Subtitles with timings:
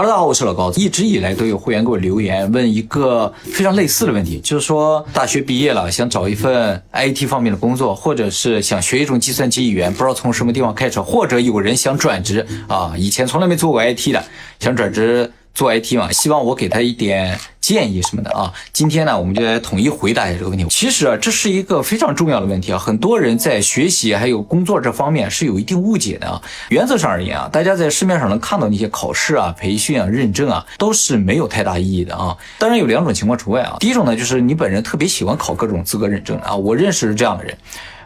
[0.00, 0.72] 哈喽，大家好，我是老高。
[0.76, 14.24] 一直以来都有会员给我留言，问一个非常类似的问题，就是说大学毕业了，想找一份 IT 方面的工作，或者是想学一种计算机语言，不知道从什么地方开始，或者有人想转职啊，以前从来没做过 IT 的，
[14.58, 15.30] 想转职。
[15.52, 17.36] 做 IT 嘛，希望我给他一点
[17.70, 18.52] 建议什么的啊。
[18.72, 20.66] 今天呢，我们就来统一回答一下这个问题。
[20.68, 26.42] 其实啊，这是一个非常重要的问题啊，很多人在学习还有工作这方面是有一定误解的啊。
[26.70, 32.36] 原则上而言啊，大家在市面上能看到那些考试啊、培训啊、认证啊，都是没有太大意义的啊。
[32.58, 33.76] 当然有两种情况除外啊。
[33.78, 36.56] 第一种呢，就是你本人特别喜欢考各种资格认证啊。
[36.56, 37.56] 我认识这样的人。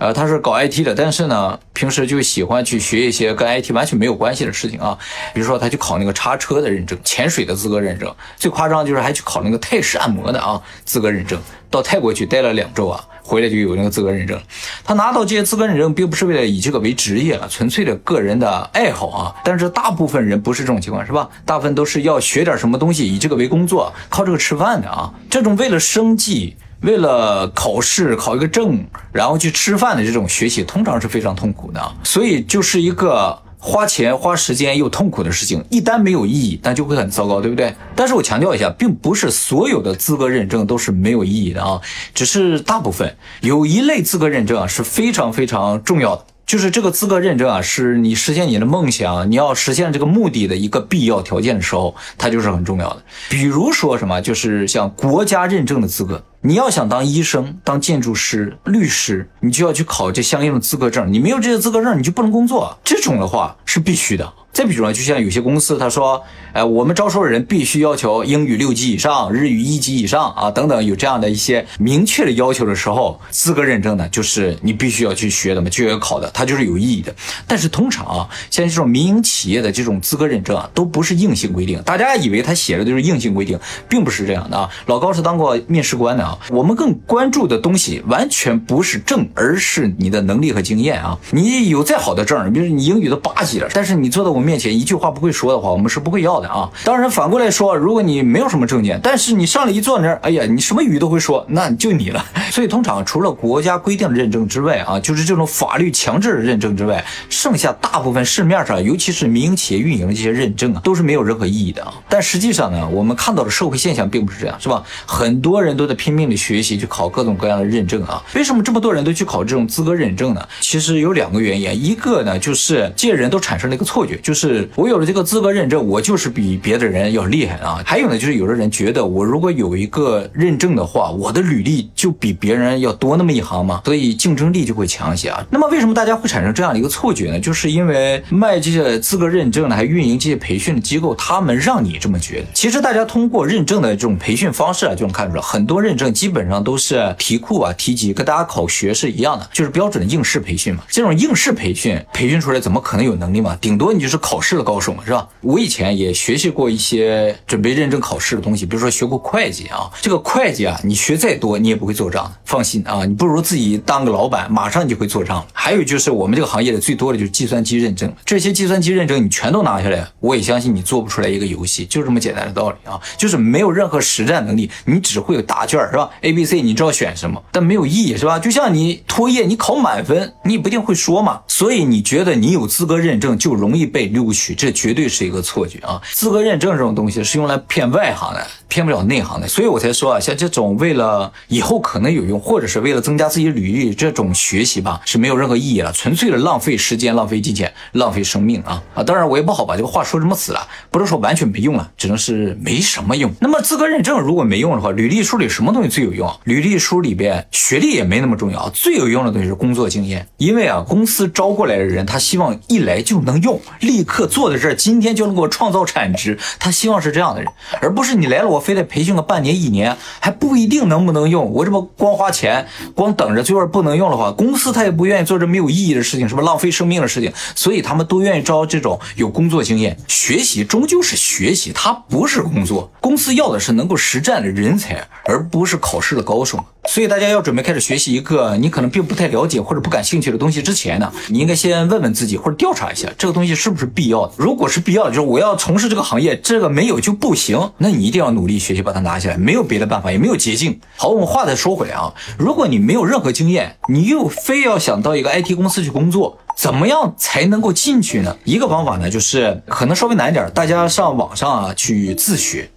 [0.00, 4.96] 呃，他是搞 IT 的，但是呢，平时就喜欢去学一些跟 IT 完全没有关系的事情啊。
[5.34, 11.38] 比如说，他去考那个叉车的认证、潜水的资格认证，最夸张就是还去考那个泰式按摩的啊资格认证。
[11.68, 14.40] 到泰国去待了两周啊，回来就有那个资格认证。
[14.82, 19.34] 他拿到这些资格认证，并不是为了以这个为职业了，纯粹的个人的爱好啊。
[19.44, 21.28] 但是大部分人不是这种情况，是吧？
[21.44, 25.12] 大部分都是要学点什么东西，以这个为工作，靠这个吃饭的啊。
[25.28, 26.56] 这种为了生计。
[26.82, 35.62] 为了考试考一个证，然后去吃饭的这种学习，通常是非常痛苦的，所以就是一个花钱花时间又痛苦的事情。
[35.70, 37.74] 一旦没有意义，那就会很糟糕，对不对？
[37.94, 41.80] 但是我强调一下，并不是所有的资格认证都是没有意义的啊，
[42.14, 46.24] 只是大部分有一类资格认证啊是非常非常重要的。
[46.46, 53.02] 就是这个资格认证啊，是你实现你的梦想，你要实现这个目的的一个必要条件的时候，它就是很重要的。
[53.28, 61.12] 比如说什么，就是像国家认证的资格，你要想当医生、当建筑师、律师，你就要去考这相应的资格证。
[61.12, 62.74] 你没有这些资格证，你就不能工作。
[62.82, 64.32] 这种的话是必须的。
[64.60, 66.22] 再比如呢，就像有些公司，他说，
[66.52, 77.10] 哎，我们招收的人必须要求英语六级以上，日语一级以上啊，等等，有这样的一些明确的要求的时候，资格认证呢，就是你必须要去学的嘛，就要考的，它就是有意义的。
[77.46, 81.80] 但是通常啊，像这种民营企业的这种资格认证啊，都不是硬性规定。
[81.84, 83.58] 大家以为他写的都是硬性规定，
[83.88, 84.68] 并不是这样的啊。
[84.84, 91.18] 老高是当过面试官的啊，我们更关注的东西完全不是证，而是你的能力和经验啊。
[91.30, 94.49] 你有再好的证，比如你英语都八级了，但是你坐在我们。
[94.50, 96.68] 面前一句话不会说的话，我们是不会要的啊。
[96.82, 102.24] 当然反过来说，如果你没有什么证件，但是你上来一坐那儿，哎呀，你什么语都会说，那就你了。
[102.50, 111.94] 所以通常除了国家规定的认证之外啊，就是这种法律强制的认证之外，剩下大部分市面上，尤其是民营企业运营的这些认证啊，都是没有任何意义的啊。
[112.08, 114.82] 但实际上呢，我们看到的社会现象并不是这样，是吧？
[115.06, 118.20] 很多人都在拼命的学习，去考各种各样的认证啊。
[118.34, 120.44] 为什么这么多人都去考这种资格认证呢？
[120.60, 124.40] 其实有两个原因，一个呢就是这些人都产生了一个错觉，就就。
[124.40, 127.82] 是我有了这个资格认证，我就是比别的人要厉害啊！
[127.84, 135.44] 还有呢，就是有的人觉得我如果有一个认证的话，我的履历就比别人要多那么一行嘛，所以竞争力就会强一些啊。
[135.50, 137.38] 那么为什么大家会产生这样的一个错觉呢？
[137.38, 142.46] 就是因为卖这些资格认证的，还运营这些培训的机构，他们让你这么觉得。
[142.54, 150.82] 其实大家通过认证的这种培训方式啊，就能看出来，很多认证基本上都是题库啊、题集跟大家考学是一样的，就是标准的应试培训嘛。
[150.88, 153.54] 这种应试培训培训出来，怎么可能有能力嘛？
[153.60, 154.38] 顶多你就是考。
[154.40, 155.28] 试的高手嘛，是吧？
[155.42, 159.90] 我以前也学习过一些准备认证考试的东西，比如说学过会计啊。
[160.00, 162.32] 这个会计啊，你学再多，你也不会做账的。
[162.46, 165.46] 放心啊，你不如自己当个老板，马上你就会做账了。
[165.52, 178.40] 还有就是我们这个行业的最多的就是计算机认证，这些计算机认证你全都拿下来，我也相信你做不出来一个游戏，就这么简单的道理啊，就是没有任何实战能力，你只会有答卷是吧？A、B、C，你知道选什么，但没有意义是吧？
[178.40, 181.42] 就像你托业，你考满分，你也不一定会说嘛。
[181.46, 184.09] 所以你觉得你有资格认证就容易被。
[184.10, 186.00] 录取，这绝对是一个错觉啊！
[186.12, 189.48] 资格认证这种东西是用来骗外行的，骗不了内行的。
[189.48, 198.82] 所以我才说啊，像这种为了以后可能有用，或者是为了增加自己履历这种学习吧，是没有任何意义了，纯粹的浪费时间、浪费金钱、浪费生命啊！
[198.94, 203.32] 啊，当然我也不好把这个话说这么死了，不能说完全没用了，只能是没什么用。
[203.40, 206.30] 那么资格认证如果没用的话，履历书里什么东西最有用？
[206.44, 214.04] 履历书里边学历也没那么重要，最有用的东西是工作经验，因为啊，公司招过来的人，他希望一来就能用，立。
[214.10, 216.36] 刻坐在这儿，今天就能给我创造产值。
[216.58, 217.48] 他希望是这样的人，
[217.80, 221.52] 而不是你来了，我非得培训个半年一年，还不一定能不能用。
[221.52, 227.32] 我这么光花钱，光等着，最后不能用的话，公司他也不愿意做这没有意义的事情，是不是浪费生命的事情？
[227.54, 232.90] 所以所以他们都愿意招这种有工作经验、学习终究是学习，它不是工作。
[232.98, 236.58] 公司要的是能够实战的人才，而不是考试的高手。
[236.88, 244.32] 所以大家要准备开始学习一个你可能并不太了解或者不感兴趣的东西之前呢，你应该先问问自己或者调查一下这个东西是不是必要的。
[244.36, 247.70] 如果是必要的，就是我要从事这个行业，这个没有就不行。
[247.78, 250.80] 那你一定要努力学习，把它拿下来，没有别的办法，也没有捷径。
[250.96, 256.40] 好，我们话再说回来啊，如果你没有任何经验，你又非要想到一个 IT 公司去工作。
[256.60, 258.36] 怎么样才能够进去呢？
[258.44, 262.70] 一个方法呢，就是可能稍微难一点，大家上网上啊去自学。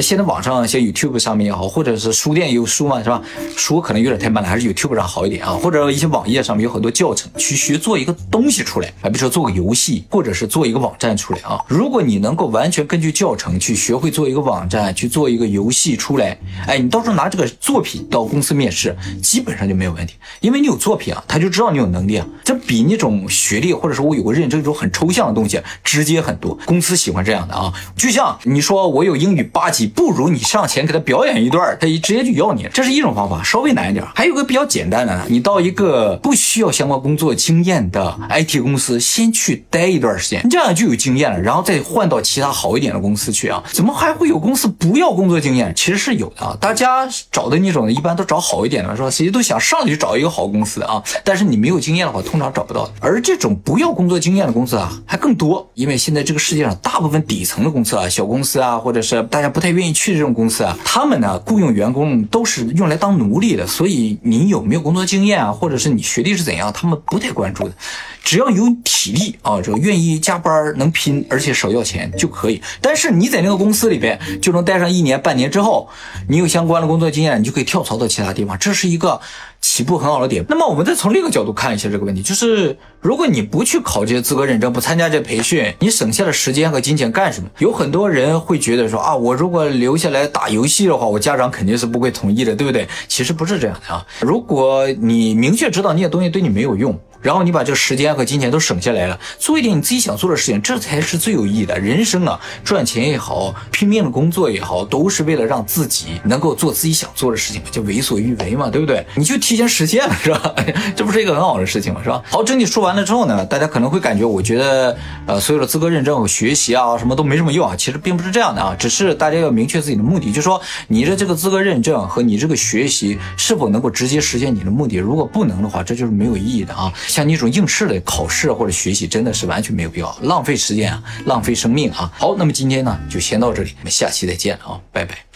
[0.00, 3.22] 现在网上像 YouTube 上面也好，或者是书店有书嘛，是吧？
[3.56, 5.52] 书可能有点太慢了，还是 YouTube 上好一点啊。
[5.52, 11.64] 或者一些网页上面有很多教程，去学做一个东西出来啊，比如说做个游戏，或者是做一个网站出来啊。
[11.68, 22.26] 如果你能够完全根据教程去学会做一个网站，去做一个游戏出来，哎，你到时候拿这个作品到公司面试，基本上就没有问题，因为你有作品啊，他就知道你有能力啊。
[22.44, 26.58] 这比那种学历或者说我有个认证这种很抽象的东西直接很多。
[26.64, 29.88] 公司喜欢这样的啊，就像你说我有英语八级。
[29.88, 34.04] 不如你上前给他表演一段，他一直接就要你，这是一种方法，稍微难一点。
[34.14, 43.62] 还有个比较简单的，你到一个不需要相关工作经验的 IT 公司，先去待一段时间，你这样就有经验了，然后再换到其他好一点的公司去啊。
[43.72, 45.72] 怎么还会有公司不要工作经验？
[45.74, 49.10] 其实是有的啊，大家找的那种一般都找好一点的，是吧？
[49.10, 52.88] 谁都想上去找一个好公司啊，但是你没有经验的话，通常找不到。
[53.00, 59.88] 而这种不要工作经验的公司啊，还更多，因为现在这个世界上大部分底层的公司啊，小公司啊，或者是大家不太愿意。
[59.98, 67.74] 去这种公司啊，他们呢雇佣员工都是用来当奴隶的，所以你有没有工作经验啊，或者是你学历是怎样，他们不太关注的。
[68.22, 72.62] 只要有体力啊，这愿意加班能拼，而且少要钱就可以。
[72.80, 75.88] 但是你在那个公司里边就能待上一年半年之后，
[76.28, 79.20] 你有相关的工作经验，你就可以跳槽到其他地方，这是一个
[79.60, 80.44] 起步很好的点。
[80.48, 87.48] 那么我们再从另一个角度看一下这个问题，就是如果你不去考这些资格认证，不参加这培训，你省下的时间和金钱干什么？
[87.58, 92.88] 有很多人会觉得说啊，我如果留下来打游戏的话，我家长肯定是不会同意的，对不对？
[93.08, 94.04] 其实不是这样的啊。
[94.20, 96.98] 如果你明确知道那些东西对你没有用。
[97.20, 101.78] 然后你把这个时间和金钱都省下来了，做一点你自己想做的事情，这才是最有意义的。
[101.78, 109.04] 人生啊，赚钱也好，拼命的工作也好，都是为了让自己能够做自己想做的事情，就为所欲为嘛，对不对？
[109.16, 110.54] 你就提前实现了，是吧？
[110.96, 112.00] 这不是一个很好的事情吗？
[112.02, 112.22] 是吧？
[112.30, 117.74] 好，整体说完了之后呢，大家可能会感觉，我觉得，呃，所有的资格认证学习啊，什么都没什么用啊。
[117.76, 124.96] 其实并不是这样的啊，只是大家要明确自己的目的，就是说你的这个资格认证和你这个学习是否能够直接实现你的目的。
[124.96, 126.92] 如果不能的话，这就是没有意义的啊。
[127.08, 132.12] 像你这种应试的考试或者学习，真的是完全没有必要，浪费时间啊，浪费生命啊。
[132.18, 135.27] 好，那么今天呢，就先到这里，我们下期再见啊，拜拜。